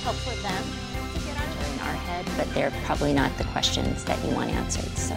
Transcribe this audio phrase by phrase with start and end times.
[0.00, 0.64] help for them
[1.12, 4.50] to get on in our head, but they're probably not the questions that you want
[4.50, 4.96] answered.
[4.96, 5.14] So,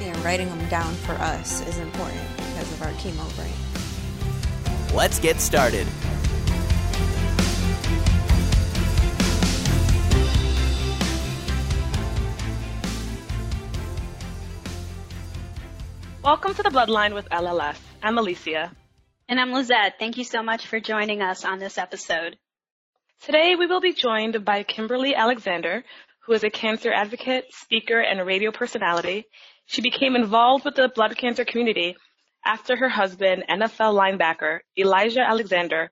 [0.00, 4.94] yeah, writing them down for us is important because of our chemo brain.
[4.94, 5.86] Let's get started.
[16.22, 17.78] Welcome to the Bloodline with LLS.
[18.02, 18.70] I'm Alicia.
[19.26, 19.94] And I'm Lizette.
[19.98, 22.36] Thank you so much for joining us on this episode.
[23.20, 25.84] Today we will be joined by Kimberly Alexander,
[26.24, 29.26] who is a cancer advocate, speaker, and radio personality.
[29.66, 31.96] She became involved with the blood cancer community
[32.46, 35.90] after her husband, NFL linebacker Elijah Alexander,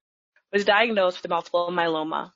[0.53, 2.31] was diagnosed with multiple myeloma.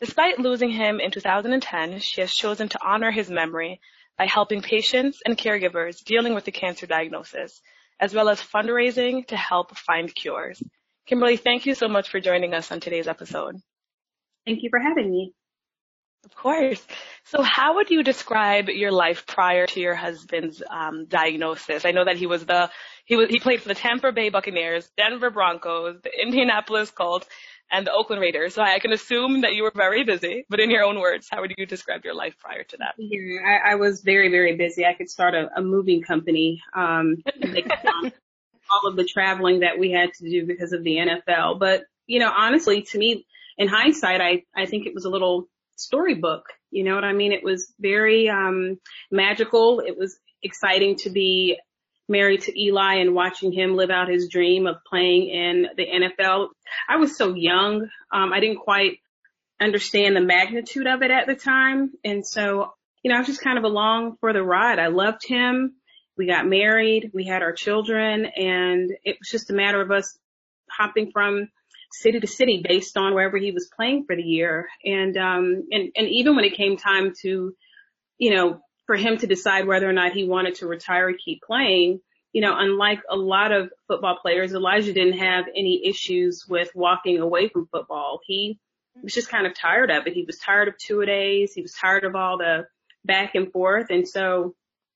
[0.00, 3.80] Despite losing him in 2010, she has chosen to honor his memory
[4.18, 7.62] by helping patients and caregivers dealing with the cancer diagnosis,
[8.00, 10.60] as well as fundraising to help find cures.
[11.06, 13.62] Kimberly, thank you so much for joining us on today's episode.
[14.46, 15.34] Thank you for having me.
[16.24, 16.84] Of course.
[17.24, 21.84] So how would you describe your life prior to your husband's um, diagnosis?
[21.84, 22.70] I know that he was the
[23.04, 27.26] he was he played for the Tampa Bay Buccaneers, Denver Broncos, the Indianapolis Colts,
[27.72, 28.54] and the Oakland Raiders.
[28.54, 30.44] So I can assume that you were very busy.
[30.48, 32.94] But in your own words, how would you describe your life prior to that?
[32.98, 34.86] Yeah, I, I was very very busy.
[34.86, 36.62] I could start a, a moving company.
[36.72, 37.16] Um,
[38.72, 41.58] all of the traveling that we had to do because of the NFL.
[41.58, 43.26] But you know, honestly, to me,
[43.58, 46.44] in hindsight, I I think it was a little storybook.
[46.70, 47.32] You know what I mean?
[47.32, 48.78] It was very um,
[49.10, 49.80] magical.
[49.80, 51.58] It was exciting to be
[52.08, 56.48] married to Eli and watching him live out his dream of playing in the NFL.
[56.88, 57.88] I was so young.
[58.12, 58.98] Um, I didn't quite
[59.60, 61.92] understand the magnitude of it at the time.
[62.04, 64.78] And so, you know, I was just kind of along for the ride.
[64.78, 65.74] I loved him.
[66.16, 67.10] We got married.
[67.14, 70.18] We had our children and it was just a matter of us
[70.70, 71.48] hopping from
[71.92, 74.68] city to city based on wherever he was playing for the year.
[74.84, 77.54] And, um, and, and even when it came time to,
[78.18, 81.42] you know, for him to decide whether or not he wanted to retire or keep
[81.42, 82.00] playing,
[82.32, 87.18] you know, unlike a lot of football players, Elijah didn't have any issues with walking
[87.18, 88.20] away from football.
[88.26, 88.58] He
[89.02, 90.14] was just kind of tired of it.
[90.14, 91.52] He was tired of two a days.
[91.52, 92.66] He was tired of all the
[93.04, 93.88] back and forth.
[93.90, 94.54] And so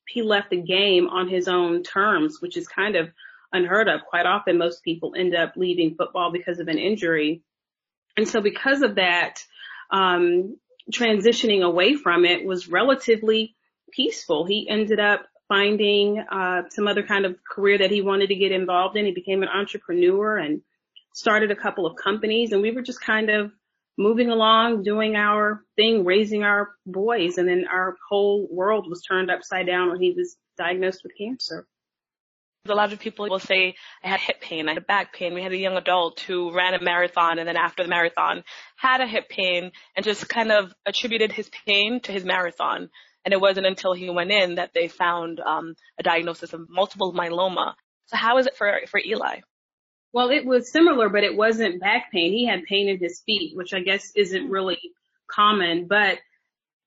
[0.08, 3.10] he left the game on his own terms, which is kind of
[3.56, 4.00] unheard of.
[4.08, 7.42] Quite often, most people end up leaving football because of an injury.
[8.16, 9.42] And so because of that,
[9.90, 10.56] um,
[10.90, 13.56] transitioning away from it was relatively
[13.92, 14.46] peaceful.
[14.46, 18.52] He ended up finding uh, some other kind of career that he wanted to get
[18.52, 19.04] involved in.
[19.04, 20.62] He became an entrepreneur and
[21.14, 23.50] started a couple of companies, and we were just kind of
[23.98, 29.30] moving along, doing our thing, raising our boys, and then our whole world was turned
[29.30, 31.66] upside down when he was diagnosed with cancer.
[32.70, 35.34] A lot of people will say, I had hip pain, I had back pain.
[35.34, 38.44] We had a young adult who ran a marathon and then after the marathon
[38.76, 42.90] had a hip pain and just kind of attributed his pain to his marathon.
[43.24, 47.12] And it wasn't until he went in that they found um, a diagnosis of multiple
[47.12, 47.74] myeloma.
[48.06, 49.40] So how is it for, for Eli?
[50.12, 52.32] Well, it was similar, but it wasn't back pain.
[52.32, 54.78] He had pain in his feet, which I guess isn't really
[55.28, 56.18] common, but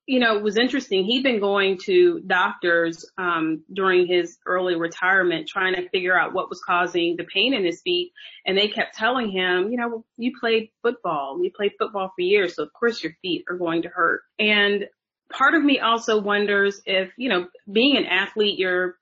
[0.10, 1.06] you know, it was interesting.
[1.06, 6.50] He'd been going to doctors um, during his early retirement, trying to figure out what
[6.50, 8.12] was causing the pain in his feet,
[8.44, 12.56] and they kept telling him, you know, you played football, you played football for years,
[12.56, 14.22] so of course your feet are going to hurt.
[14.40, 14.86] And
[15.32, 18.96] part of me also wonders if, you know, being an athlete, you're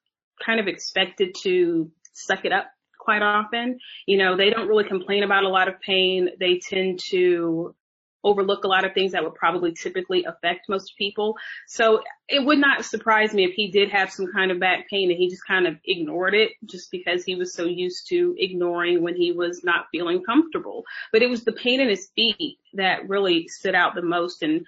[0.46, 2.66] kind of expected to suck it up
[3.00, 3.80] quite often.
[4.08, 6.32] You know, they don't really complain about a lot of pain.
[6.38, 7.77] They tend to
[8.24, 11.36] overlook a lot of things that would probably typically affect most people.
[11.68, 15.10] So it would not surprise me if he did have some kind of back pain
[15.10, 19.04] and he just kind of ignored it just because he was so used to ignoring
[19.04, 20.84] when he was not feeling comfortable.
[21.12, 24.44] But it was the pain in his feet that really stood out the most.
[24.44, 24.66] And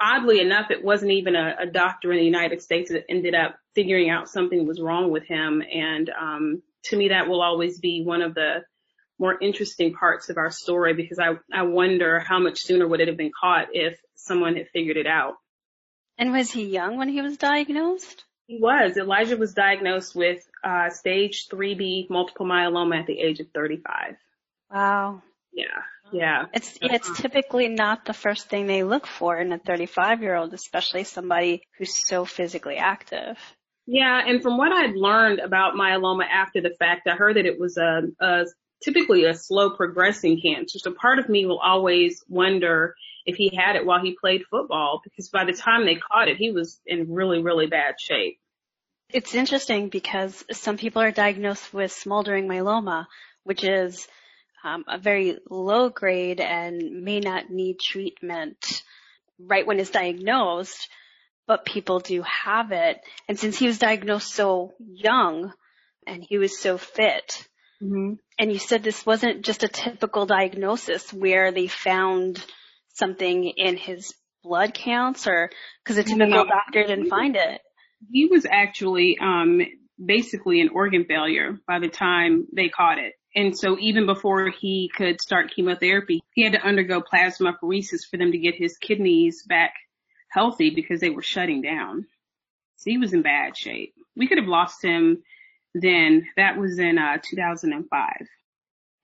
[0.00, 3.56] oddly enough, it wasn't even a, a, doctor in the United States that ended up
[3.74, 5.62] figuring out something was wrong with him.
[5.72, 8.64] And um, to me, that will always be one of the
[9.18, 13.08] more interesting parts of our story because I, I wonder how much sooner would it
[13.08, 15.34] have been caught if someone had figured it out.
[16.18, 18.24] And was he young when he was diagnosed?
[18.46, 18.96] He was.
[18.96, 24.16] Elijah was diagnosed with uh, stage 3B multiple myeloma at the age of 35.
[24.70, 25.22] Wow.
[25.52, 25.64] Yeah.
[26.12, 26.46] Yeah.
[26.52, 30.52] It's it's typically not the first thing they look for in a 35 year old,
[30.52, 33.38] especially somebody who's so physically active.
[33.86, 37.58] Yeah, and from what I'd learned about myeloma after the fact, I heard that it
[37.60, 38.44] was a, a
[38.84, 40.78] typically a slow progressing cancer.
[40.78, 42.94] So part of me will always wonder
[43.26, 46.36] if he had it while he played football because by the time they caught it,
[46.36, 48.38] he was in really, really bad shape.
[49.10, 53.06] It's interesting because some people are diagnosed with smoldering myeloma,
[53.44, 54.06] which is
[54.64, 58.82] um, a very low grade and may not need treatment
[59.38, 60.88] right when it's diagnosed,
[61.46, 63.00] but people do have it.
[63.28, 65.52] And since he was diagnosed so young
[66.06, 67.46] and he was so fit,
[67.82, 68.14] mm-hmm.
[68.38, 72.44] and you said this wasn't just a typical diagnosis where they found
[72.94, 75.50] something in his blood counts or
[75.82, 77.60] because a typical no, doctor didn't find it.
[78.10, 79.60] He was actually um,
[80.02, 83.14] basically an organ failure by the time they caught it.
[83.34, 88.30] And so even before he could start chemotherapy, he had to undergo plasmapheresis for them
[88.30, 89.72] to get his kidneys back
[90.30, 92.06] healthy because they were shutting down.
[92.76, 93.94] So he was in bad shape.
[94.16, 95.22] We could have lost him
[95.74, 96.28] then.
[96.36, 98.10] That was in uh, 2005.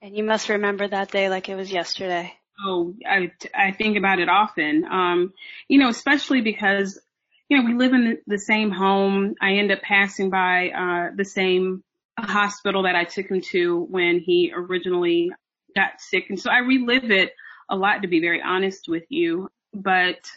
[0.03, 2.33] And you must remember that day like it was yesterday.
[2.65, 4.85] Oh, I, I think about it often.
[4.85, 5.33] Um,
[5.69, 7.01] you know, especially because,
[7.49, 9.35] you know, we live in the, the same home.
[9.41, 11.83] I end up passing by, uh, the same
[12.19, 15.33] hospital that I took him to when he originally
[15.75, 16.27] got sick.
[16.29, 17.33] And so I relive it
[17.69, 19.49] a lot to be very honest with you.
[19.73, 20.31] But,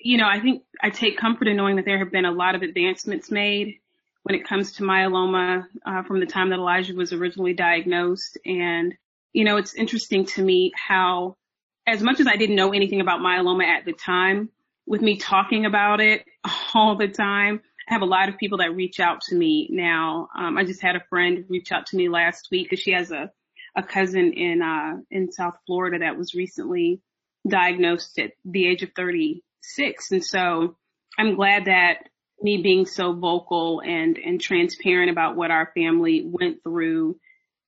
[0.00, 2.54] you know, I think I take comfort in knowing that there have been a lot
[2.54, 3.78] of advancements made
[4.22, 8.38] when it comes to myeloma uh, from the time that Elijah was originally diagnosed.
[8.44, 8.94] And,
[9.32, 11.36] you know, it's interesting to me how,
[11.86, 14.50] as much as I didn't know anything about myeloma at the time,
[14.86, 16.24] with me talking about it
[16.74, 20.28] all the time, I have a lot of people that reach out to me now.
[20.36, 23.10] Um, I just had a friend reach out to me last week because she has
[23.10, 23.30] a,
[23.76, 27.00] a cousin in, uh, in South Florida that was recently
[27.48, 30.12] diagnosed at the age of 36.
[30.12, 30.76] And so
[31.18, 32.08] I'm glad that
[32.42, 37.16] me being so vocal and, and transparent about what our family went through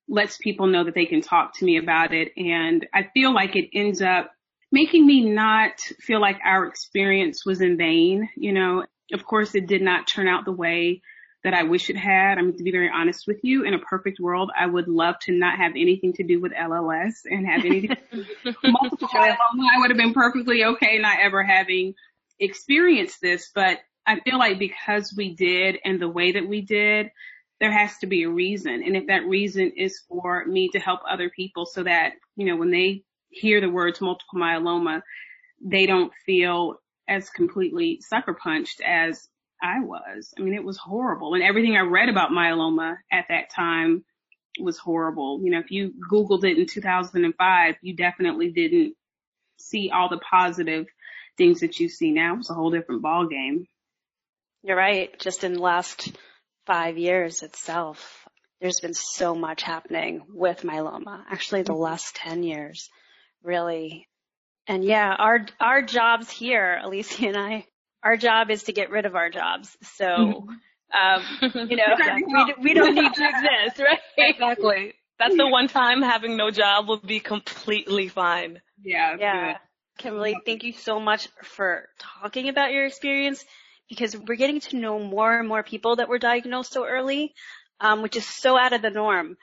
[0.09, 2.33] lets people know that they can talk to me about it.
[2.37, 4.31] And I feel like it ends up
[4.71, 8.29] making me not feel like our experience was in vain.
[8.37, 11.01] You know, of course, it did not turn out the way
[11.45, 12.39] that I wish it had.
[12.39, 15.17] I mean, to be very honest with you, in a perfect world, I would love
[15.23, 17.97] to not have anything to do with LLS and have anything
[18.65, 19.37] multiple myeloma.
[19.75, 21.95] I would have been perfectly okay not ever having
[22.41, 27.11] experienced this, but I feel like because we did and the way that we did,
[27.61, 28.83] there has to be a reason.
[28.85, 32.57] And if that reason is for me to help other people so that, you know,
[32.57, 35.03] when they hear the words multiple myeloma,
[35.65, 36.77] they don't feel
[37.09, 39.29] as completely sucker punched as
[39.63, 40.35] I was.
[40.39, 41.35] I mean, it was horrible.
[41.35, 44.05] And everything I read about myeloma at that time
[44.61, 45.41] was horrible.
[45.43, 48.95] You know, if you Googled it in 2005, you definitely didn't
[49.59, 50.87] see all the positive
[51.39, 52.37] things that you see now.
[52.39, 53.67] It's a whole different ball game.
[54.65, 55.17] You're right.
[55.21, 56.11] Just in the last
[56.67, 58.27] five years itself,
[58.61, 61.23] there's been so much happening with myeloma.
[61.31, 62.89] Actually, the last 10 years,
[63.43, 64.09] really
[64.67, 67.67] and yeah, our our jobs here, Alicia and I,
[68.03, 69.77] our job is to get rid of our jobs.
[69.97, 71.53] So, mm-hmm.
[71.53, 71.85] um, you know,
[72.27, 73.99] we, we don't need to exist, right?
[74.17, 74.95] Exactly.
[75.19, 78.61] That's the one time having no job will be completely fine.
[78.83, 79.17] Yeah.
[79.19, 79.47] Yeah.
[79.53, 79.59] Good.
[79.97, 83.45] Kimberly, thank you so much for talking about your experience
[83.89, 87.35] because we're getting to know more and more people that were diagnosed so early,
[87.81, 89.37] um, which is so out of the norm.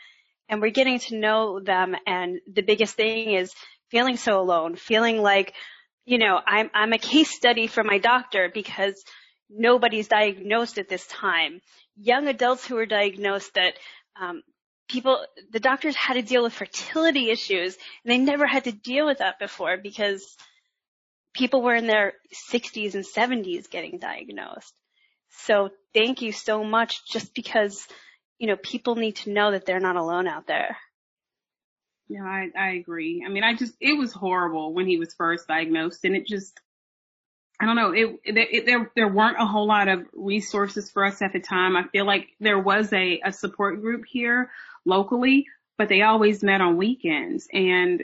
[0.50, 1.96] And we're getting to know them.
[2.06, 3.54] And the biggest thing is
[3.90, 5.54] feeling so alone, feeling like,
[6.06, 9.02] you know, I'm, I'm a case study for my doctor because
[9.50, 11.62] nobody's diagnosed at this time.
[11.96, 13.76] Young adults who were diagnosed that,
[14.20, 14.42] um,
[14.90, 19.06] people, the doctors had to deal with fertility issues and they never had to deal
[19.06, 20.36] with that before because
[21.34, 22.14] people were in their
[22.52, 24.74] 60s and 70s getting diagnosed.
[25.46, 27.88] So thank you so much just because,
[28.38, 30.78] you know, people need to know that they're not alone out there.
[32.10, 33.24] Yeah, I, I agree.
[33.26, 36.60] I mean, I just, it was horrible when he was first diagnosed and it just,
[37.62, 41.06] I don't know, it, it, it, there, there weren't a whole lot of resources for
[41.06, 41.78] us at the time.
[41.78, 44.50] I feel like there was a, a support group here
[44.84, 45.46] locally,
[45.78, 48.04] but they always met on weekends and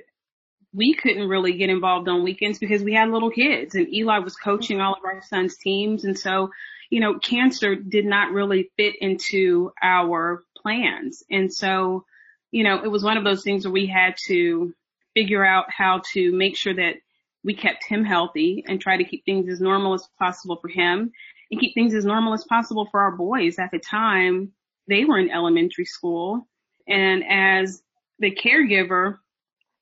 [0.74, 4.36] we couldn't really get involved on weekends because we had little kids and Eli was
[4.36, 6.04] coaching all of our son's teams.
[6.04, 6.52] And so,
[6.90, 11.24] you know, cancer did not really fit into our plans.
[11.30, 12.06] And so,
[12.52, 14.74] you know, it was one of those things where we had to
[15.14, 16.96] figure out how to make sure that
[17.44, 21.12] we kept him healthy and try to keep things as normal as possible for him
[21.50, 23.58] and keep things as normal as possible for our boys.
[23.58, 24.52] At the time,
[24.88, 26.48] they were in elementary school.
[26.88, 27.82] And as
[28.20, 29.20] the caregiver,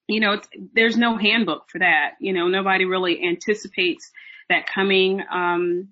[0.07, 0.39] you know,
[0.73, 2.11] there's no handbook for that.
[2.19, 4.11] You know, nobody really anticipates
[4.49, 5.21] that coming.
[5.31, 5.89] Um,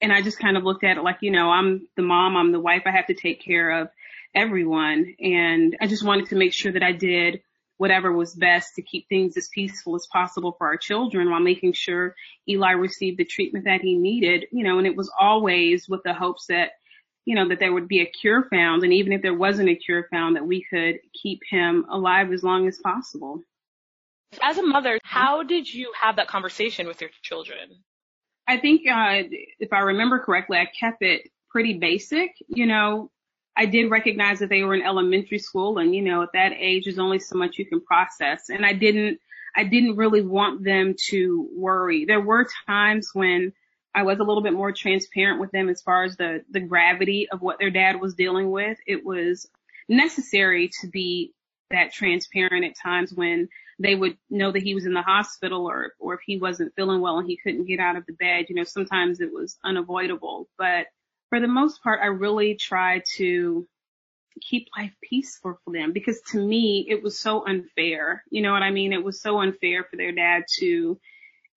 [0.00, 2.52] and I just kind of looked at it like, you know, I'm the mom, I'm
[2.52, 3.88] the wife, I have to take care of
[4.34, 5.14] everyone.
[5.20, 7.40] And I just wanted to make sure that I did
[7.78, 11.72] whatever was best to keep things as peaceful as possible for our children while making
[11.72, 12.14] sure
[12.48, 16.12] Eli received the treatment that he needed, you know, and it was always with the
[16.12, 16.72] hopes that,
[17.28, 18.84] you know, that there would be a cure found.
[18.84, 22.42] And even if there wasn't a cure found, that we could keep him alive as
[22.42, 23.42] long as possible.
[24.40, 27.84] As a mother, how did you have that conversation with your children?
[28.46, 29.24] I think, uh,
[29.58, 32.30] if I remember correctly, I kept it pretty basic.
[32.46, 33.10] You know,
[33.54, 36.84] I did recognize that they were in elementary school and, you know, at that age,
[36.84, 38.48] there's only so much you can process.
[38.48, 39.20] And I didn't,
[39.54, 42.06] I didn't really want them to worry.
[42.06, 43.52] There were times when
[43.94, 47.28] I was a little bit more transparent with them as far as the, the gravity
[47.30, 48.78] of what their dad was dealing with.
[48.86, 49.48] It was
[49.88, 51.32] necessary to be
[51.70, 55.94] that transparent at times when they would know that he was in the hospital or,
[55.98, 58.46] or if he wasn't feeling well and he couldn't get out of the bed.
[58.48, 60.86] You know, sometimes it was unavoidable, but
[61.28, 63.66] for the most part, I really tried to
[64.40, 68.24] keep life peaceful for them because to me, it was so unfair.
[68.30, 68.92] You know what I mean?
[68.92, 70.98] It was so unfair for their dad to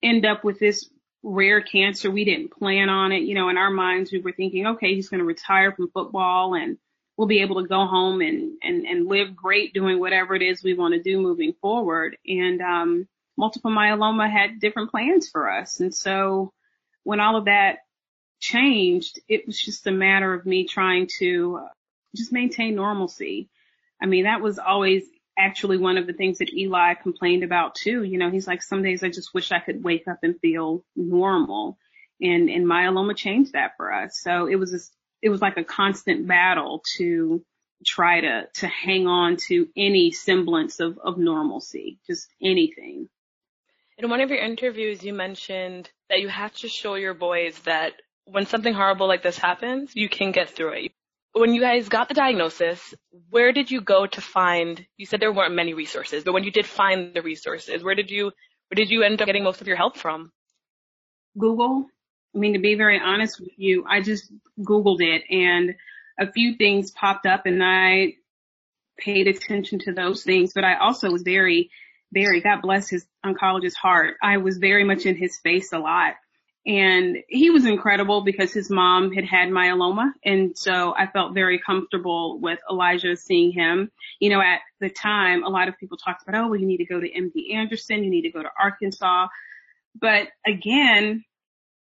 [0.03, 0.89] end up with this
[1.23, 2.09] rare cancer.
[2.09, 3.23] We didn't plan on it.
[3.23, 6.55] You know, in our minds, we were thinking, okay, he's going to retire from football
[6.55, 6.77] and
[7.17, 10.63] we'll be able to go home and, and, and live great doing whatever it is
[10.63, 12.17] we want to do moving forward.
[12.25, 15.79] And, um, multiple myeloma had different plans for us.
[15.79, 16.53] And so
[17.03, 17.79] when all of that
[18.39, 21.69] changed, it was just a matter of me trying to uh,
[22.15, 23.49] just maintain normalcy.
[24.01, 25.03] I mean, that was always
[25.37, 28.03] actually one of the things that Eli complained about too.
[28.03, 30.83] You know, he's like, some days I just wish I could wake up and feel
[30.95, 31.77] normal.
[32.21, 34.19] And, and myeloma changed that for us.
[34.21, 34.79] So it was, a,
[35.21, 37.43] it was like a constant battle to
[37.85, 43.09] try to, to hang on to any semblance of, of normalcy, just anything.
[43.97, 47.93] In one of your interviews, you mentioned that you have to show your boys that
[48.25, 50.90] when something horrible like this happens, you can get through it.
[51.33, 52.93] When you guys got the diagnosis,
[53.29, 56.51] where did you go to find, you said there weren't many resources, but when you
[56.51, 59.67] did find the resources, where did you, where did you end up getting most of
[59.67, 60.31] your help from?
[61.37, 61.85] Google.
[62.35, 65.75] I mean, to be very honest with you, I just Googled it and
[66.19, 68.15] a few things popped up and I
[68.97, 71.69] paid attention to those things, but I also was very,
[72.11, 74.17] very, God bless his oncologist heart.
[74.21, 76.15] I was very much in his face a lot
[76.65, 80.11] and he was incredible because his mom had had myeloma.
[80.23, 83.91] And so I felt very comfortable with Elijah seeing him.
[84.19, 86.77] You know, at the time, a lot of people talked about, oh, well, you need
[86.77, 88.03] to go to MD Anderson.
[88.03, 89.27] You need to go to Arkansas.
[89.99, 91.25] But again,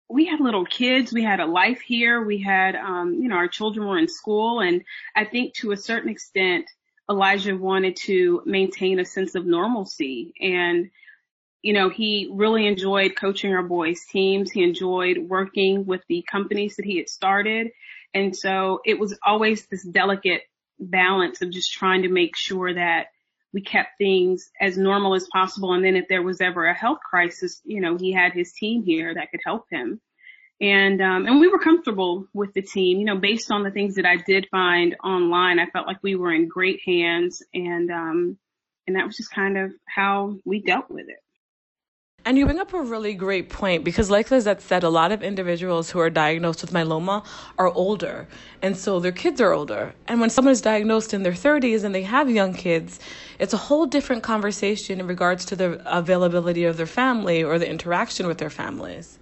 [0.09, 1.11] we had little kids.
[1.11, 2.23] We had a life here.
[2.23, 4.61] We had, um, you know, our children were in school.
[4.61, 4.83] And
[5.13, 6.65] I think to a certain extent,
[7.09, 10.33] Elijah wanted to maintain a sense of normalcy.
[10.39, 10.89] And
[11.61, 14.51] you know, he really enjoyed coaching our boys teams.
[14.51, 17.71] He enjoyed working with the companies that he had started.
[18.13, 20.41] And so it was always this delicate
[20.79, 23.07] balance of just trying to make sure that
[23.53, 25.73] we kept things as normal as possible.
[25.73, 28.83] And then if there was ever a health crisis, you know, he had his team
[28.83, 29.99] here that could help him.
[30.61, 33.95] And, um, and we were comfortable with the team, you know, based on the things
[33.95, 35.57] that I did find online.
[35.57, 38.37] I felt like we were in great hands and, um,
[38.85, 41.19] and that was just kind of how we dealt with it.
[42.25, 45.23] And you bring up a really great point because, like Lizette said, a lot of
[45.23, 47.25] individuals who are diagnosed with myeloma
[47.57, 48.27] are older.
[48.61, 49.93] And so their kids are older.
[50.07, 52.99] And when someone is diagnosed in their 30s and they have young kids,
[53.39, 57.69] it's a whole different conversation in regards to the availability of their family or the
[57.69, 59.17] interaction with their families.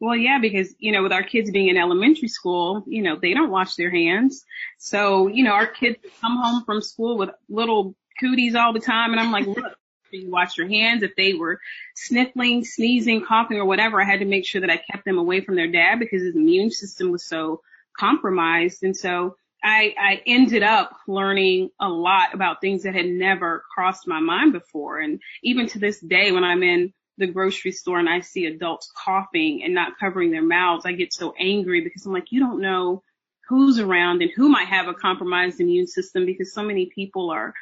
[0.00, 3.32] Well, yeah, because, you know, with our kids being in elementary school, you know, they
[3.32, 4.44] don't wash their hands.
[4.78, 9.12] So, you know, our kids come home from school with little cooties all the time.
[9.12, 9.76] And I'm like, look,
[10.16, 11.02] you wash your hands.
[11.02, 11.60] If they were
[11.94, 15.40] sniffling, sneezing, coughing, or whatever, I had to make sure that I kept them away
[15.40, 17.60] from their dad because his immune system was so
[17.98, 18.82] compromised.
[18.82, 24.06] And so I, I ended up learning a lot about things that had never crossed
[24.06, 25.00] my mind before.
[25.00, 28.92] And even to this day, when I'm in the grocery store and I see adults
[29.04, 32.60] coughing and not covering their mouths, I get so angry because I'm like, you don't
[32.60, 33.02] know
[33.48, 37.54] who's around and who might have a compromised immune system because so many people are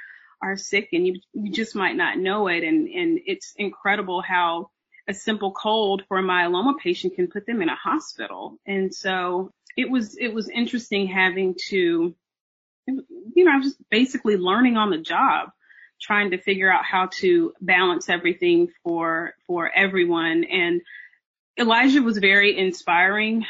[0.42, 2.64] are sick and you, you just might not know it.
[2.64, 4.70] And, and it's incredible how
[5.08, 8.58] a simple cold for a myeloma patient can put them in a hospital.
[8.66, 12.14] And so it was, it was interesting having to,
[12.86, 15.50] you know, I was just basically learning on the job,
[16.00, 20.44] trying to figure out how to balance everything for, for everyone.
[20.44, 20.82] And
[21.58, 23.46] Elijah was very inspiring.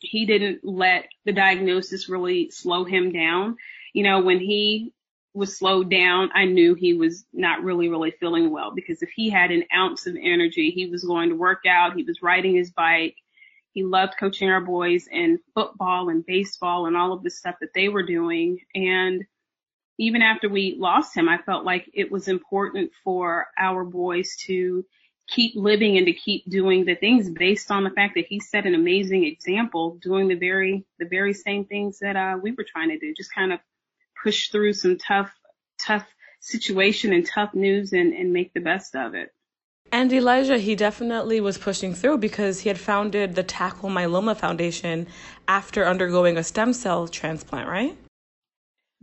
[0.00, 3.56] He didn't let the diagnosis really slow him down.
[3.94, 4.92] You know, when he
[5.34, 9.28] was slowed down, I knew he was not really, really feeling well because if he
[9.28, 12.70] had an ounce of energy, he was going to work out, he was riding his
[12.70, 13.16] bike.
[13.72, 17.74] He loved coaching our boys in football and baseball and all of the stuff that
[17.74, 18.60] they were doing.
[18.76, 19.24] And
[19.98, 24.84] even after we lost him, I felt like it was important for our boys to
[25.26, 28.66] keep living and to keep doing the things based on the fact that he set
[28.66, 32.90] an amazing example doing the very, the very same things that, uh, we were trying
[32.90, 33.12] to do.
[33.16, 33.58] Just kind of
[34.24, 35.30] push through some tough,
[35.78, 36.06] tough
[36.40, 39.30] situation and tough news and, and make the best of it.
[39.92, 45.06] And Elijah, he definitely was pushing through because he had founded the Tackle Myeloma Foundation
[45.46, 47.96] after undergoing a stem cell transplant, right?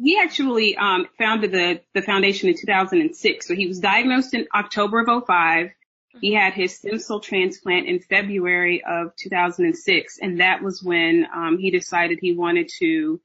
[0.03, 3.47] He actually um, founded the, the foundation in 2006.
[3.47, 5.69] So he was diagnosed in October of 05.
[6.19, 11.57] He had his stem cell transplant in February of 2006, and that was when um,
[11.57, 13.21] he decided he wanted to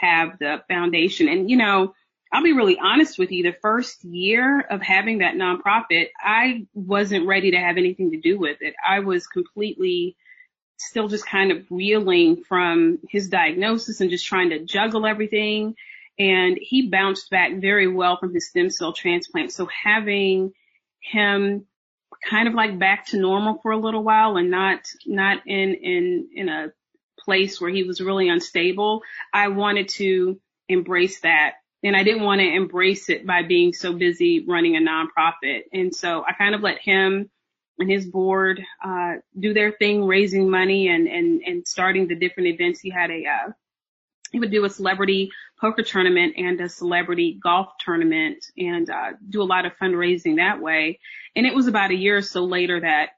[0.00, 1.28] have the foundation.
[1.28, 1.94] And, you know,
[2.32, 3.42] I'll be really honest with you.
[3.42, 8.38] The first year of having that nonprofit, I wasn't ready to have anything to do
[8.38, 8.74] with it.
[8.86, 10.16] I was completely
[10.78, 15.74] still just kind of reeling from his diagnosis and just trying to juggle everything.
[16.18, 19.52] And he bounced back very well from his stem cell transplant.
[19.52, 20.52] So having
[21.00, 21.66] him
[22.28, 26.28] kind of like back to normal for a little while and not, not in, in,
[26.34, 26.72] in a
[27.24, 29.02] place where he was really unstable,
[29.32, 31.54] I wanted to embrace that.
[31.84, 35.62] And I didn't want to embrace it by being so busy running a nonprofit.
[35.72, 37.28] And so I kind of let him
[37.78, 42.48] and his board, uh, do their thing, raising money and, and, and starting the different
[42.48, 42.80] events.
[42.80, 43.52] He had a, uh,
[44.30, 49.42] he would do a celebrity poker tournament and a celebrity golf tournament and, uh, do
[49.42, 51.00] a lot of fundraising that way.
[51.34, 53.10] And it was about a year or so later that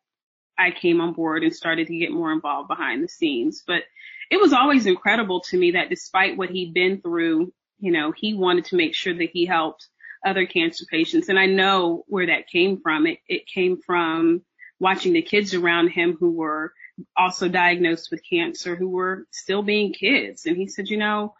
[0.58, 3.62] I came on board and started to get more involved behind the scenes.
[3.66, 3.82] But
[4.30, 8.34] it was always incredible to me that despite what he'd been through, you know, he
[8.34, 9.88] wanted to make sure that he helped
[10.24, 11.28] other cancer patients.
[11.28, 13.06] And I know where that came from.
[13.06, 14.42] It, it came from
[14.80, 16.72] watching the kids around him who were
[17.16, 20.46] also diagnosed with cancer, who were still being kids.
[20.46, 21.34] And he said, you know,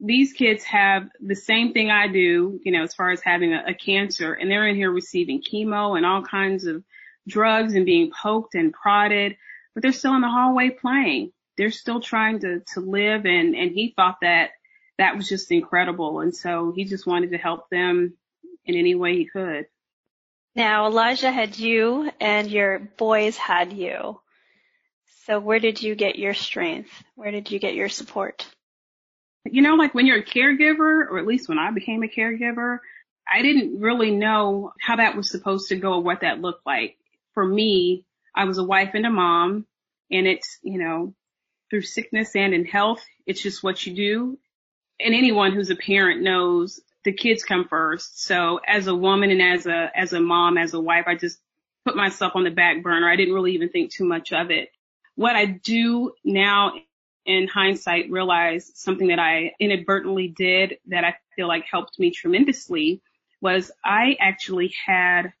[0.00, 3.64] these kids have the same thing I do, you know, as far as having a,
[3.68, 6.82] a cancer and they're in here receiving chemo and all kinds of
[7.26, 9.36] drugs and being poked and prodded,
[9.74, 11.32] but they're still in the hallway playing.
[11.56, 14.50] They're still trying to, to live and, and he thought that
[14.98, 16.20] that was just incredible.
[16.20, 18.14] And so he just wanted to help them
[18.64, 19.66] in any way he could.
[20.54, 24.20] Now Elijah had you and your boys had you.
[25.26, 26.90] So where did you get your strength?
[27.14, 28.46] Where did you get your support?
[29.44, 32.78] You know, like when you're a caregiver, or at least when I became a caregiver,
[33.30, 36.96] I didn't really know how that was supposed to go or what that looked like
[37.34, 39.66] for me, I was a wife and a mom
[40.10, 41.14] and it's, you know,
[41.70, 44.38] through sickness and in health, it's just what you do.
[45.00, 48.22] And anyone who's a parent knows the kids come first.
[48.22, 51.38] So as a woman and as a, as a mom, as a wife, I just
[51.84, 53.10] put myself on the back burner.
[53.10, 54.70] I didn't really even think too much of it.
[55.16, 56.72] What I do now
[57.26, 63.00] in hindsight realize something that I inadvertently did that I feel like helped me tremendously
[63.40, 65.32] was I actually had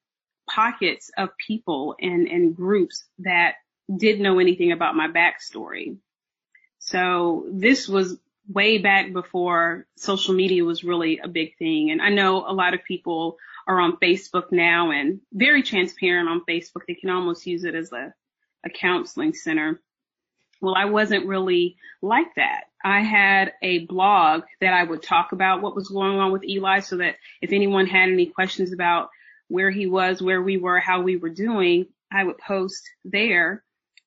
[0.48, 3.54] pockets of people and, and groups that
[3.94, 5.96] did know anything about my backstory.
[6.78, 11.90] So this was way back before social media was really a big thing.
[11.90, 16.44] And I know a lot of people are on Facebook now and very transparent on
[16.48, 16.82] Facebook.
[16.86, 18.12] They can almost use it as a,
[18.64, 19.80] a counseling center.
[20.60, 22.64] Well, I wasn't really like that.
[22.84, 26.80] I had a blog that I would talk about what was going on with Eli
[26.80, 29.08] so that if anyone had any questions about
[29.54, 33.62] where he was, where we were, how we were doing, I would post there.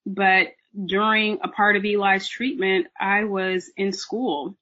[0.06, 0.48] But
[0.86, 4.58] during a part of Eli's treatment, I was in school.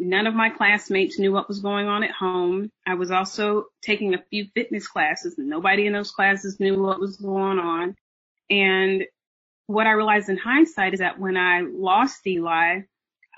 [0.00, 2.72] None of my classmates knew what was going on at home.
[2.84, 7.16] I was also taking a few fitness classes nobody in those classes knew what was
[7.18, 7.94] going on.
[8.50, 9.04] And
[9.68, 12.80] what I realized in hindsight is that when I lost Eli,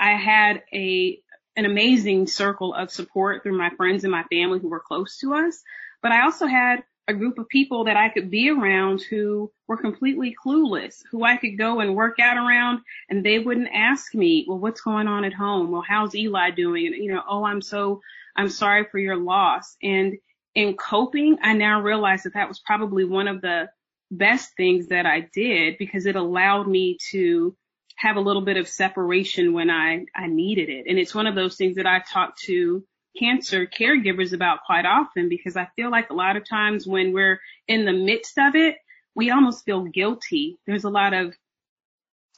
[0.00, 1.20] I had a,
[1.54, 5.34] an amazing circle of support through my friends and my family who were close to
[5.34, 5.62] us.
[6.02, 9.78] But I also had a group of people that I could be around who were
[9.78, 14.44] completely clueless, who I could go and work out around and they wouldn't ask me,
[14.46, 15.70] well, what's going on at home?
[15.70, 16.86] Well, how's Eli doing?
[16.88, 18.02] And, you know, oh, I'm so,
[18.36, 19.76] I'm sorry for your loss.
[19.82, 20.18] And
[20.54, 23.70] in coping, I now realize that that was probably one of the
[24.10, 27.56] best things that I did because it allowed me to
[27.96, 30.84] have a little bit of separation when I, I needed it.
[30.88, 32.84] And it's one of those things that I talk to
[33.18, 37.40] cancer caregivers about quite often because I feel like a lot of times when we're
[37.66, 38.76] in the midst of it,
[39.14, 40.58] we almost feel guilty.
[40.66, 41.34] There's a lot of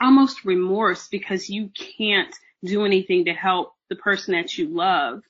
[0.01, 5.23] almost remorse because you can't do anything to help the person that you love.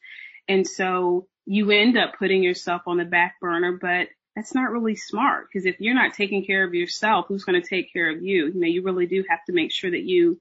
[0.48, 4.96] And so you end up putting yourself on the back burner, but that's not really
[4.96, 8.22] smart because if you're not taking care of yourself, who's going to take care of
[8.22, 8.46] you?
[8.46, 10.40] You know, you really do have to make sure that you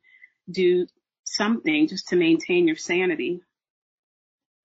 [0.49, 0.87] do
[1.23, 3.41] something just to maintain your sanity.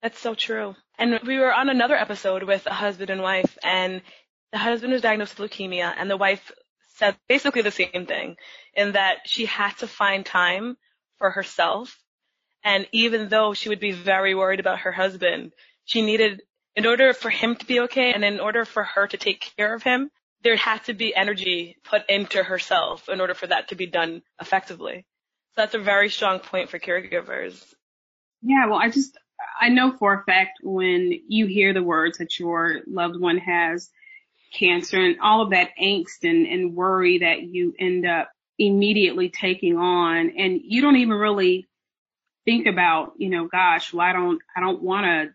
[0.05, 0.77] That's so true.
[0.99, 4.03] And we were on another episode with a husband and wife, and
[4.53, 6.53] the husband was diagnosed with leukemia, and the wife
[6.97, 8.37] said basically the same thing
[8.75, 10.77] in that she had to find time
[11.17, 11.99] for herself.
[12.63, 15.53] And even though she would be very worried about her husband,
[15.87, 16.43] she needed,
[16.77, 19.73] in order for him to be okay and in order for her to take care
[19.73, 20.11] of him,
[20.43, 24.21] there had to be energy put into herself in order for that to be done
[24.39, 25.07] effectively.
[25.55, 27.59] So that's a very strong point for caregivers.
[28.43, 29.17] Yeah, well, I just,
[29.61, 33.91] I know for a fact when you hear the words that your loved one has
[34.53, 39.77] cancer and all of that angst and, and worry that you end up immediately taking
[39.77, 41.69] on and you don't even really
[42.45, 45.35] think about, you know, gosh, well, I don't, I don't want to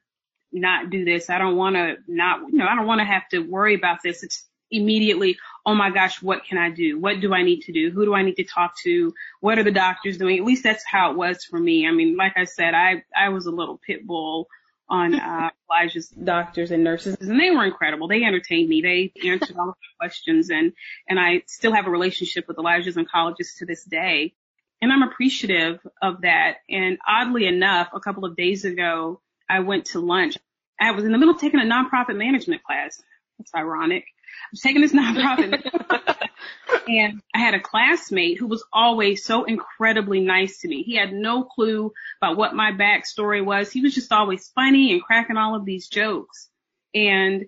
[0.51, 1.29] not do this.
[1.29, 3.99] I don't want to not, you know, I don't want to have to worry about
[4.03, 4.23] this.
[4.23, 5.37] It's immediately,
[5.69, 6.99] oh my gosh, what can I do?
[6.99, 7.91] What do I need to do?
[7.91, 9.13] Who do I need to talk to?
[9.39, 10.39] What are the doctors doing?
[10.39, 11.87] At least that's how it was for me.
[11.87, 14.47] I mean, like I said, I, I was a little pit bull
[14.89, 18.07] on, uh, Elijah's doctors and nurses and they were incredible.
[18.07, 18.81] They entertained me.
[18.81, 20.73] They answered all of my questions and,
[21.07, 24.33] and I still have a relationship with Elijah's oncologist to this day.
[24.81, 26.55] And I'm appreciative of that.
[26.67, 30.35] And oddly enough, a couple of days ago, I went to lunch.
[30.81, 32.99] I was in the middle of taking a nonprofit management class.
[33.37, 34.05] It's ironic.
[34.43, 36.27] I was taking this nonprofit
[36.87, 40.83] and I had a classmate who was always so incredibly nice to me.
[40.83, 43.71] He had no clue about what my backstory was.
[43.71, 46.49] He was just always funny and cracking all of these jokes.
[46.93, 47.45] And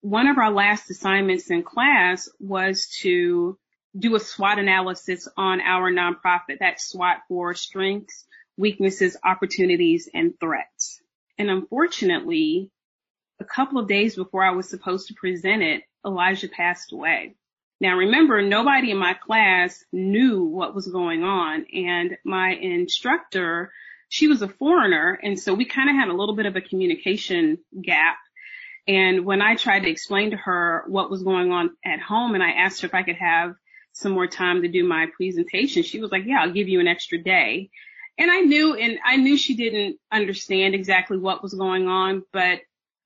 [0.00, 3.58] one of our last assignments in class was to
[3.98, 6.58] do a SWOT analysis on our nonprofit.
[6.60, 11.00] That's SWOT for strengths, weaknesses, opportunities, and threats.
[11.38, 12.70] And unfortunately,
[13.40, 17.34] a couple of days before I was supposed to present it, Elijah passed away.
[17.80, 23.72] Now remember, nobody in my class knew what was going on and my instructor,
[24.08, 26.60] she was a foreigner and so we kind of had a little bit of a
[26.60, 28.16] communication gap.
[28.86, 32.42] And when I tried to explain to her what was going on at home and
[32.42, 33.54] I asked her if I could have
[33.92, 36.88] some more time to do my presentation, she was like, yeah, I'll give you an
[36.88, 37.70] extra day.
[38.18, 42.60] And I knew, and I knew she didn't understand exactly what was going on, but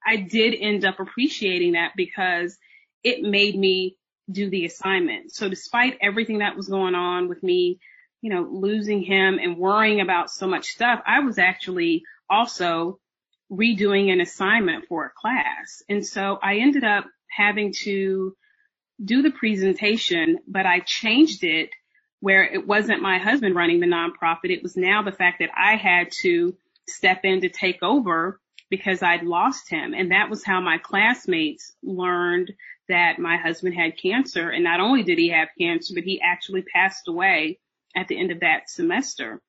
[0.06, 2.56] I did end up appreciating that because
[3.02, 3.96] it made me
[4.30, 5.32] do the assignment.
[5.32, 7.78] So despite everything that was going on with me,
[8.20, 12.98] you know, losing him and worrying about so much stuff, I was actually also
[13.50, 15.82] redoing an assignment for a class.
[15.88, 18.36] And so I ended up having to
[19.02, 21.70] do the presentation, but I changed it
[22.20, 24.50] where it wasn't my husband running the nonprofit.
[24.50, 26.56] It was now the fact that I had to
[26.88, 29.94] step in to take over because I'd lost him.
[29.94, 32.52] And that was how my classmates learned
[32.88, 34.50] that my husband had cancer.
[34.50, 37.58] And not only did he have cancer, but he actually passed away
[37.96, 39.40] at the end of that semester.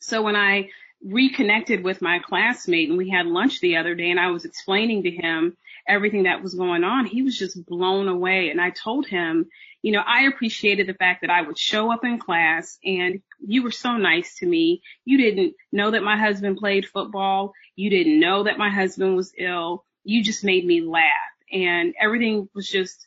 [0.00, 0.70] So when I
[1.04, 5.04] reconnected with my classmate and we had lunch the other day and I was explaining
[5.04, 8.50] to him everything that was going on, he was just blown away.
[8.50, 9.46] And I told him,
[9.82, 13.62] you know, I appreciated the fact that I would show up in class and you
[13.62, 14.82] were so nice to me.
[15.04, 17.52] You didn't know that my husband played football.
[17.76, 19.84] You didn't know that my husband was ill.
[20.02, 23.06] You just made me laugh and everything was just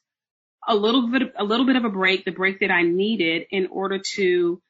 [0.67, 3.67] a little bit, a little bit of a break, the break that I needed in
[3.67, 4.61] order to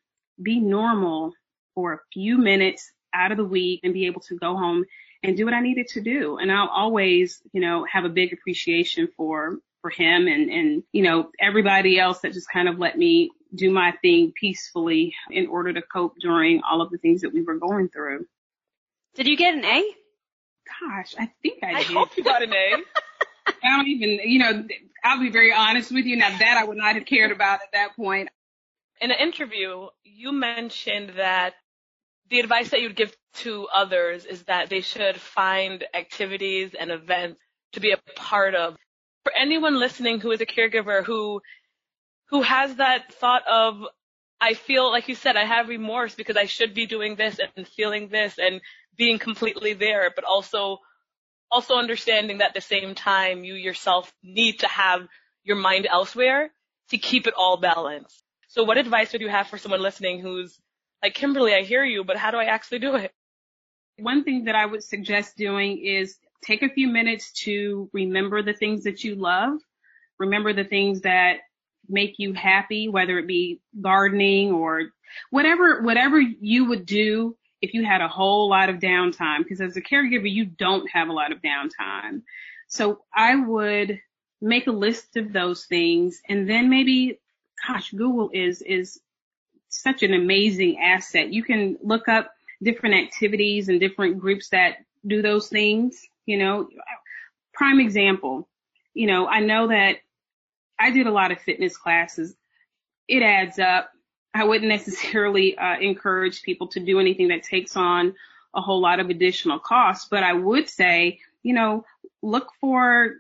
[0.42, 1.34] be normal
[1.76, 4.86] for a few minutes out of the week and be able to go home
[5.24, 6.38] and do what I needed to do.
[6.38, 11.04] And I'll always, you know, have a big appreciation for, for him and, and, you
[11.04, 15.74] know, everybody else that just kind of let me do my thing peacefully in order
[15.74, 18.26] to cope during all of the things that we were going through.
[19.16, 19.84] Did you get an A?
[20.80, 21.92] Gosh, I think I did.
[21.92, 22.78] I hope you got an A.
[23.48, 24.66] I don't even, you know,
[25.04, 26.18] I'll be very honest with you.
[26.18, 28.30] Now that I would not have cared about at that point.
[29.02, 31.56] In an interview, you mentioned that
[32.30, 37.40] the advice that you'd give to others is that they should find activities and events
[37.74, 38.76] to be a part of
[39.24, 41.42] For anyone listening who is a caregiver who
[42.30, 43.84] who has that thought of
[44.40, 47.68] I feel like you said I have remorse because I should be doing this and
[47.68, 48.62] feeling this and
[48.98, 50.80] being completely there, but also
[51.52, 55.08] also understanding that at the same time you yourself need to have
[55.44, 56.52] your mind elsewhere
[56.90, 58.24] to keep it all balanced.
[58.48, 60.58] So what advice would you have for someone listening who's
[61.04, 63.12] like, Kimberly, I hear you, but how do I actually do it?
[63.98, 68.54] One thing that I would suggest doing is take a few minutes to remember the
[68.54, 69.60] things that you love.
[70.20, 71.38] Remember the things that
[71.88, 74.90] make you happy, whether it be gardening or
[75.30, 79.40] whatever, whatever you would do if you had a whole lot of downtime.
[79.40, 82.24] Because as a caregiver, you don't have a lot of downtime.
[82.68, 84.00] So I would
[84.42, 87.20] make a list of those things and then maybe
[87.68, 89.00] gosh, Google is, is
[89.70, 91.32] such an amazing asset.
[91.32, 96.68] You can look up different activities and different groups that do those things, you know,
[97.54, 98.48] prime example,
[98.94, 99.98] you know, I know that
[100.80, 102.36] I did a lot of fitness classes.
[103.08, 103.92] It adds up.
[104.34, 108.16] I wouldn't necessarily uh, encourage people to do anything that takes on
[108.54, 111.86] a whole lot of additional costs, but I would say, you know,
[112.22, 113.16] look for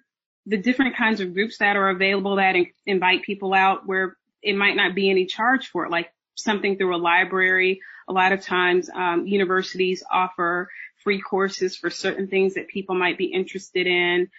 [0.45, 4.55] the different kinds of groups that are available that in- invite people out where it
[4.55, 7.81] might not be any charge for it, like something through a library.
[8.07, 10.69] A lot of times, um, universities offer
[11.03, 14.29] free courses for certain things that people might be interested in.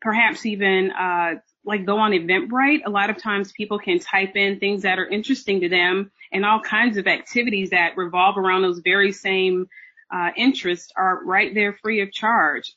[0.00, 2.82] Perhaps even, uh, like go on Eventbrite.
[2.86, 6.44] A lot of times people can type in things that are interesting to them and
[6.44, 9.68] all kinds of activities that revolve around those very same
[10.12, 12.74] uh, interests are right there free of charge.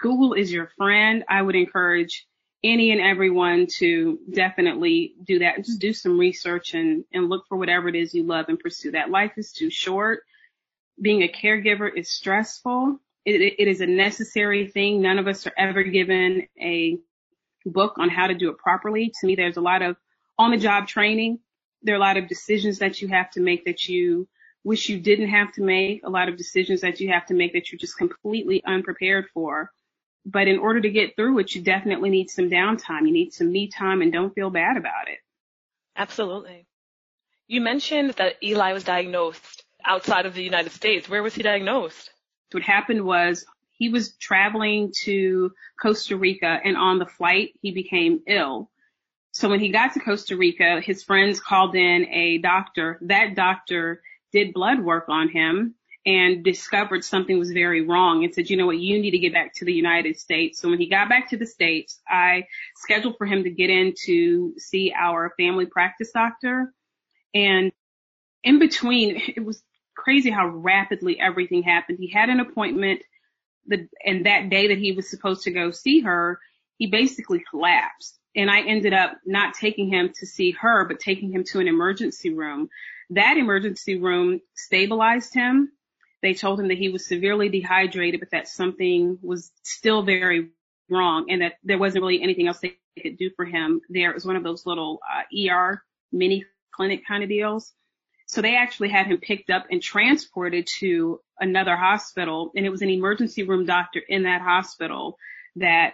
[0.00, 1.24] Google is your friend.
[1.28, 2.26] I would encourage
[2.64, 5.64] any and everyone to definitely do that.
[5.64, 8.92] Just do some research and, and look for whatever it is you love and pursue
[8.92, 9.10] that.
[9.10, 10.22] Life is too short.
[11.00, 12.98] Being a caregiver is stressful.
[13.24, 15.02] It, it is a necessary thing.
[15.02, 16.98] None of us are ever given a
[17.70, 19.12] book on how to do it properly.
[19.20, 19.96] To me, there's a lot of
[20.38, 21.40] on the job training.
[21.82, 24.28] There are a lot of decisions that you have to make that you
[24.64, 26.02] wish you didn't have to make.
[26.04, 29.70] A lot of decisions that you have to make that you're just completely unprepared for.
[30.24, 33.06] But in order to get through it, you definitely need some downtime.
[33.06, 35.18] You need some me time and don't feel bad about it.
[35.94, 36.66] Absolutely.
[37.46, 41.08] You mentioned that Eli was diagnosed outside of the United States.
[41.08, 42.10] Where was he diagnosed?
[42.50, 43.44] What happened was
[43.78, 48.70] he was traveling to Costa Rica and on the flight he became ill.
[49.32, 52.98] So when he got to Costa Rica, his friends called in a doctor.
[53.02, 55.74] That doctor did blood work on him
[56.06, 59.32] and discovered something was very wrong and said, you know what, you need to get
[59.32, 60.60] back to the United States.
[60.60, 63.92] So when he got back to the States, I scheduled for him to get in
[64.06, 66.72] to see our family practice doctor.
[67.34, 67.72] And
[68.44, 69.62] in between, it was
[69.96, 71.98] crazy how rapidly everything happened.
[72.00, 73.02] He had an appointment
[73.66, 76.40] the, and that day that he was supposed to go see her,
[76.78, 78.18] he basically collapsed.
[78.34, 81.68] And I ended up not taking him to see her, but taking him to an
[81.68, 82.68] emergency room.
[83.10, 85.70] That emergency room stabilized him
[86.22, 90.48] they told him that he was severely dehydrated, but that something was still very
[90.88, 94.10] wrong and that there wasn't really anything else they could do for him there.
[94.10, 97.72] It was one of those little uh, ER mini clinic kind of deals.
[98.26, 102.82] So they actually had him picked up and transported to another hospital and it was
[102.82, 105.16] an emergency room doctor in that hospital
[105.56, 105.92] that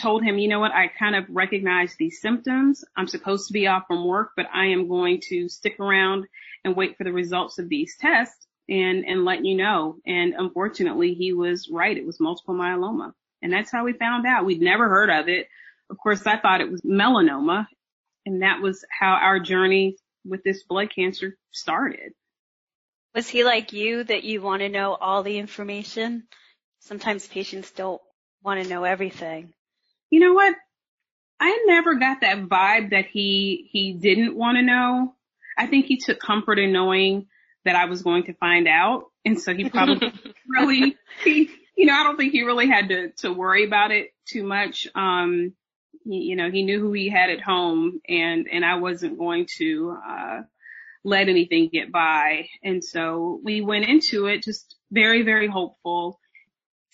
[0.00, 2.84] told him, you know what, I kind of recognize these symptoms.
[2.96, 6.26] I'm supposed to be off from work, but I am going to stick around
[6.64, 9.96] and wait for the results of these tests and, and let you know.
[10.06, 11.96] And unfortunately, he was right.
[11.96, 13.12] It was multiple myeloma.
[13.42, 14.46] And that's how we found out.
[14.46, 15.48] We'd never heard of it.
[15.90, 17.66] Of course, I thought it was melanoma.
[18.26, 22.12] And that was how our journey with this blood cancer started.
[23.14, 26.24] Was he like you that you want to know all the information?
[26.80, 28.02] Sometimes patients don't
[28.42, 29.52] want to know everything.
[30.10, 30.54] You know what?
[31.40, 35.14] I never got that vibe that he, he didn't want to know.
[35.56, 37.26] I think he took comfort in knowing
[37.64, 39.04] that I was going to find out.
[39.24, 40.12] And so he probably
[40.48, 44.10] really, he, you know, I don't think he really had to, to worry about it
[44.26, 44.88] too much.
[44.94, 45.54] Um,
[46.04, 49.46] he, you know, he knew who he had at home and, and I wasn't going
[49.58, 50.40] to, uh,
[51.04, 52.48] let anything get by.
[52.62, 56.18] And so we went into it just very, very hopeful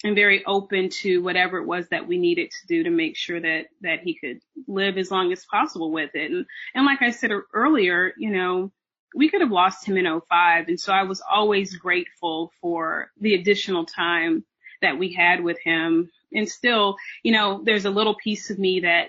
[0.03, 3.41] and very open to whatever it was that we needed to do to make sure
[3.41, 6.31] that, that he could live as long as possible with it.
[6.31, 8.73] And, and like I said earlier, you know,
[9.15, 10.69] we could have lost him in 05.
[10.69, 14.45] And so I was always grateful for the additional time
[14.83, 16.11] that we had with him.
[16.33, 19.09] And still, you know, there's a little piece of me that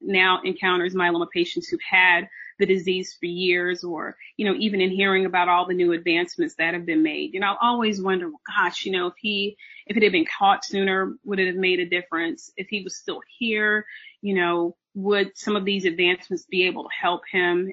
[0.00, 4.90] now encounters myeloma patients who've had the disease for years or, you know, even in
[4.90, 7.34] hearing about all the new advancements that have been made.
[7.34, 9.56] You know, I always wonder, gosh, you know, if he,
[9.86, 12.50] if it had been caught sooner, would it have made a difference?
[12.56, 13.86] If he was still here,
[14.20, 17.72] you know, would some of these advancements be able to help him?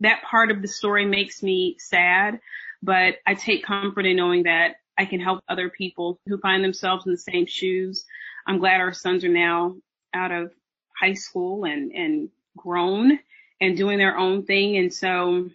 [0.00, 2.40] That part of the story makes me sad,
[2.82, 7.06] but I take comfort in knowing that I can help other people who find themselves
[7.06, 8.04] in the same shoes.
[8.46, 9.76] I'm glad our sons are now
[10.14, 10.52] out of
[10.98, 13.18] high school and, and grown
[13.60, 14.76] and doing their own thing.
[14.76, 15.48] And so,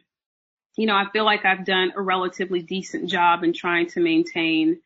[0.77, 4.79] you know, I feel like I've done a relatively decent job in trying to maintain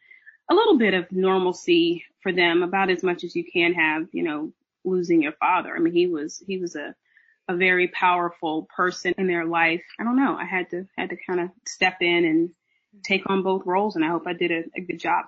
[0.49, 4.23] a little bit of normalcy for them, about as much as you can have, you
[4.23, 4.51] know,
[4.83, 5.75] losing your father.
[5.75, 6.93] I mean, he was, he was a,
[7.47, 9.83] a very powerful person in their life.
[9.99, 10.35] I don't know.
[10.35, 12.49] I had to, had to kind of step in and
[13.03, 15.25] take on both roles and I hope I did a, a good job.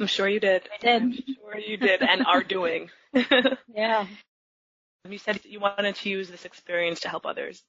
[0.00, 0.62] I'm sure you did.
[0.72, 1.02] I did.
[1.02, 2.90] I'm sure you did and are doing.
[3.74, 4.06] yeah.
[5.08, 7.62] You said you wanted to use this experience to help others.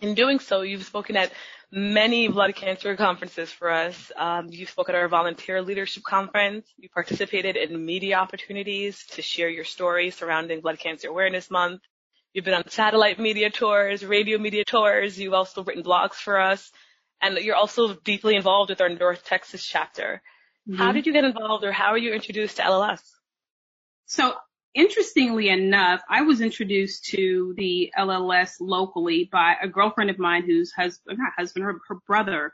[0.00, 1.32] In doing so, you've spoken at
[1.70, 4.12] many blood cancer conferences for us.
[4.16, 6.66] Um, you've spoken at our volunteer leadership conference.
[6.76, 11.80] You participated in media opportunities to share your story surrounding Blood Cancer Awareness Month.
[12.34, 15.18] You've been on satellite media tours, radio media tours.
[15.18, 16.70] You've also written blogs for us.
[17.22, 20.22] And you're also deeply involved with our North Texas chapter.
[20.68, 20.76] Mm-hmm.
[20.76, 23.00] How did you get involved or how were you introduced to LLS?
[24.06, 24.34] So
[24.74, 30.72] interestingly enough, I was introduced to the LLS locally by a girlfriend of mine whose
[30.72, 32.52] husband, not husband, her, her brother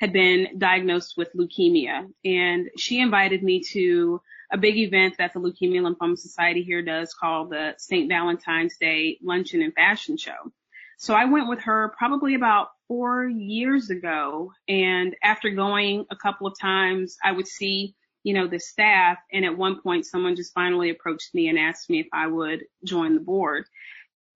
[0.00, 2.08] had been diagnosed with leukemia.
[2.24, 4.20] And she invited me to
[4.52, 8.08] a big event that the Leukemia Lymphoma Society here does called the St.
[8.08, 10.52] Valentine's Day Luncheon and Fashion Show.
[10.96, 14.52] So I went with her probably about four years ago.
[14.68, 17.94] And after going a couple of times, I would see
[18.26, 19.18] you know, the staff.
[19.32, 22.64] And at one point, someone just finally approached me and asked me if I would
[22.84, 23.66] join the board.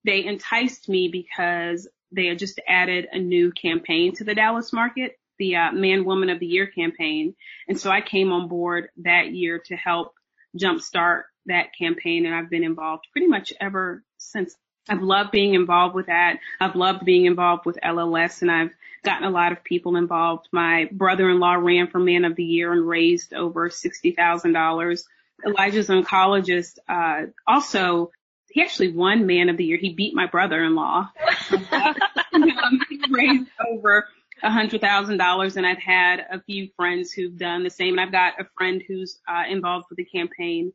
[0.04, 5.18] They enticed me because they had just added a new campaign to the Dallas market,
[5.40, 7.34] the uh, Man Woman of the Year campaign.
[7.66, 10.14] And so I came on board that year to help
[10.56, 12.26] jumpstart that campaign.
[12.26, 14.54] And I've been involved pretty much ever since.
[14.88, 16.38] I've loved being involved with that.
[16.60, 18.70] I've loved being involved with LLS and I've
[19.04, 20.48] gotten a lot of people involved.
[20.52, 25.04] My brother-in-law ran for man of the year and raised over $60,000.
[25.46, 28.10] Elijah's oncologist, uh, also,
[28.50, 29.78] he actually won man of the year.
[29.78, 31.08] He beat my brother-in-law.
[31.72, 34.06] um, he raised over
[34.42, 38.00] a hundred thousand dollars and I've had a few friends who've done the same and
[38.00, 40.72] I've got a friend who's uh, involved with the campaign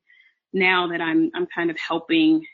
[0.53, 2.45] now that I'm I'm kind of helping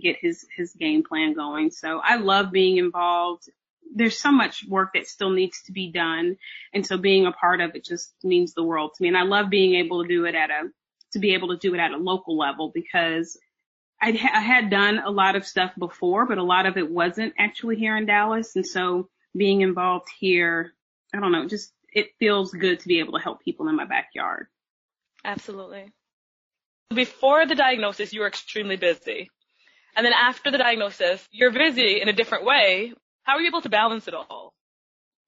[0.00, 1.70] get his his game plan going.
[1.70, 3.48] So I love being involved
[3.94, 6.36] there's so much work that still needs to be done.
[6.72, 9.08] And so being a part of it just means the world to me.
[9.08, 10.70] And I love being able to do it at a,
[11.12, 13.38] to be able to do it at a local level because
[14.00, 17.34] I, I had done a lot of stuff before, but a lot of it wasn't
[17.38, 18.56] actually here in Dallas.
[18.56, 20.72] And so being involved here,
[21.14, 23.84] I don't know, just it feels good to be able to help people in my
[23.84, 24.46] backyard.
[25.24, 25.92] Absolutely.
[26.94, 29.30] Before the diagnosis, you were extremely busy.
[29.94, 32.92] And then after the diagnosis, you're busy in a different way,
[33.24, 34.54] how are you able to balance it all?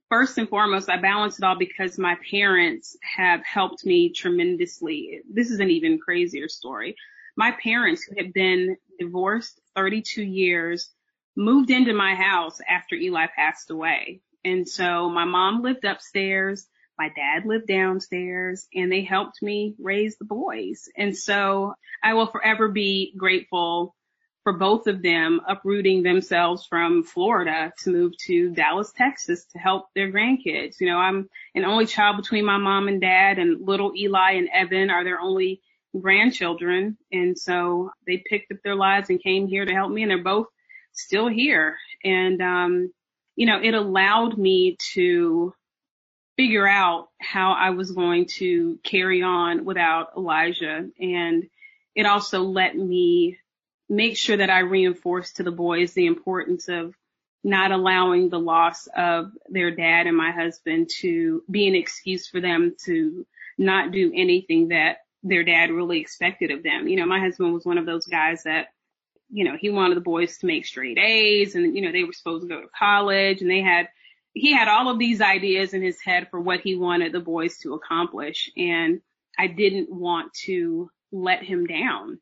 [0.09, 5.20] First and foremost, I balance it all because my parents have helped me tremendously.
[5.31, 6.96] This is an even crazier story.
[7.37, 10.90] My parents who had been divorced 32 years
[11.37, 14.20] moved into my house after Eli passed away.
[14.44, 16.66] And so my mom lived upstairs.
[16.98, 20.88] My dad lived downstairs and they helped me raise the boys.
[20.96, 23.96] And so I will forever be grateful
[24.44, 29.87] for both of them uprooting themselves from Florida to move to Dallas, Texas to help
[29.94, 30.76] their grandkids.
[30.80, 34.50] You know, I'm an only child between my mom and dad and little Eli and
[34.52, 35.62] Evan are their only
[35.98, 36.98] grandchildren.
[37.11, 40.22] And so they picked up their lives and came here to help me and they're
[40.22, 40.48] both
[40.92, 41.78] still here.
[42.04, 42.92] And, um,
[43.37, 45.54] you know, it allowed me to
[46.37, 50.87] figure out how I was going to carry on without Elijah.
[51.00, 51.44] And
[51.94, 53.38] it also let me
[53.88, 56.94] make sure that I reinforce to the boys the importance of
[57.42, 62.40] not allowing the loss of their dad and my husband to be an excuse for
[62.40, 63.27] them to
[63.59, 66.88] not do anything that their dad really expected of them.
[66.88, 68.68] You know, my husband was one of those guys that,
[69.31, 72.12] you know, he wanted the boys to make straight A's and, you know, they were
[72.12, 73.88] supposed to go to college and they had,
[74.33, 77.59] he had all of these ideas in his head for what he wanted the boys
[77.59, 78.51] to accomplish.
[78.57, 79.01] And
[79.38, 82.20] I didn't want to let him down.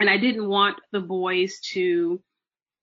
[0.00, 2.20] And I didn't want the boys to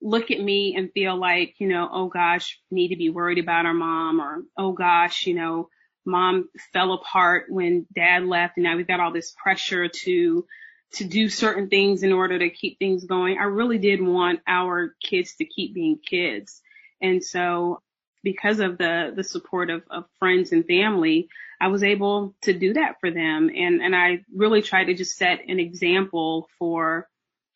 [0.02, 3.66] look at me and feel like, you know, oh gosh, need to be worried about
[3.66, 5.70] our mom or, oh gosh, you know,
[6.05, 10.45] mom fell apart when dad left and now we've got all this pressure to,
[10.93, 13.38] to do certain things in order to keep things going.
[13.38, 16.62] I really did want our kids to keep being kids.
[17.01, 17.82] And so
[18.24, 21.30] because of the, the support of, of friends and family,
[21.62, 23.51] I was able to do that for them.
[23.55, 27.07] And, and I really tried to just set an example for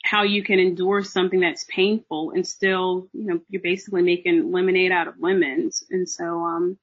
[0.03, 4.91] how you can endure something that's painful and still, you know, you're basically making lemonade
[4.91, 5.83] out of lemons.
[5.89, 6.77] And so, um,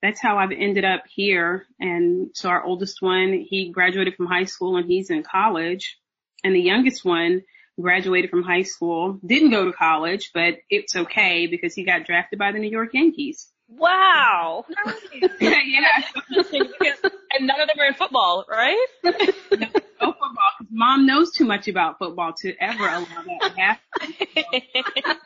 [0.00, 1.66] that's how I've ended up here.
[1.78, 5.98] And so our oldest one, he graduated from high school and he's in college.
[6.42, 7.42] And the youngest one
[7.80, 12.38] graduated from high school, didn't go to college, but it's okay because he got drafted
[12.38, 13.48] by the New York Yankees.
[13.76, 14.64] Wow.
[15.40, 16.02] yeah.
[16.40, 18.86] and none of them are in football, right?
[19.04, 19.66] no, no
[20.12, 25.18] football mom knows too much about football to ever allow that to happen.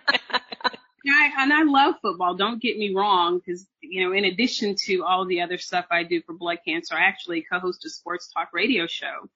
[1.09, 2.35] I, and I love football.
[2.35, 6.03] Don't get me wrong, because you know, in addition to all the other stuff I
[6.03, 9.29] do for blood cancer, I actually co-host a sports talk radio show,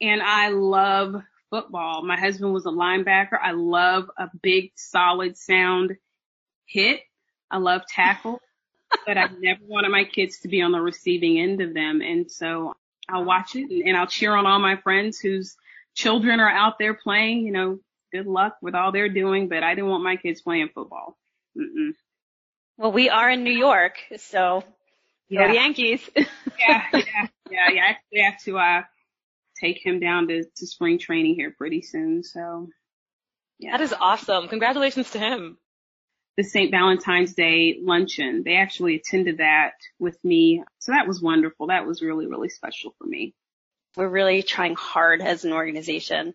[0.00, 2.02] and I love football.
[2.04, 3.38] My husband was a linebacker.
[3.40, 5.96] I love a big, solid sound
[6.64, 7.00] hit.
[7.50, 8.40] I love tackle,
[9.06, 12.30] but I've never wanted my kids to be on the receiving end of them, and
[12.30, 12.74] so
[13.08, 15.56] I'll watch it and, and I'll cheer on all my friends whose
[15.94, 17.46] children are out there playing.
[17.46, 17.78] You know,
[18.12, 21.16] good luck with all they're doing, but I didn't want my kids playing football.
[21.56, 21.92] Mm-mm.
[22.76, 24.64] Well, we are in New York, so
[25.28, 25.46] yeah.
[25.46, 26.08] go Yankees.
[26.16, 26.26] yeah,
[26.58, 27.82] yeah, yeah, yeah.
[27.82, 28.82] I actually have to uh
[29.60, 32.22] take him down to, to spring training here pretty soon.
[32.22, 32.68] So
[33.60, 33.72] yeah.
[33.72, 34.48] That is awesome.
[34.48, 35.58] Congratulations to him.
[36.40, 36.70] The St.
[36.70, 38.44] Valentine's Day luncheon.
[38.46, 40.64] They actually attended that with me.
[40.78, 41.66] So that was wonderful.
[41.66, 43.34] That was really, really special for me.
[43.94, 46.32] We're really trying hard as an organization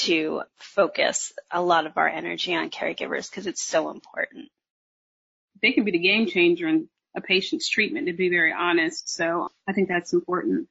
[0.00, 4.50] to focus a lot of our energy on caregivers because it's so important.
[5.62, 9.08] They can be the game changer in a patient's treatment, to be very honest.
[9.08, 10.68] So I think that's important.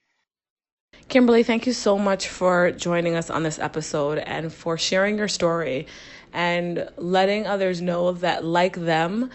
[1.07, 5.27] Kimberly, thank you so much for joining us on this episode and for sharing your
[5.27, 5.87] story
[6.33, 9.29] and letting others know that, like them,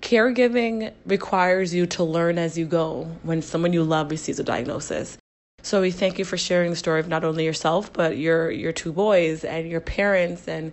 [0.00, 5.16] caregiving requires you to learn as you go when someone you love receives a diagnosis.
[5.62, 8.72] So we thank you for sharing the story of not only yourself, but your, your
[8.72, 10.46] two boys and your parents.
[10.46, 10.72] And,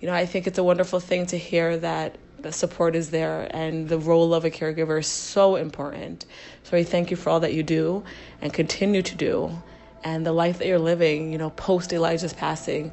[0.00, 3.48] you know, I think it's a wonderful thing to hear that the support is there
[3.56, 6.26] and the role of a caregiver is so important.
[6.64, 8.02] So we thank you for all that you do
[8.42, 9.62] and continue to do
[10.02, 12.92] and the life that you're living, you know, post Elijah's passing